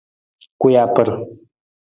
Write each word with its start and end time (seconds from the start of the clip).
Kuyabre. 0.59 1.13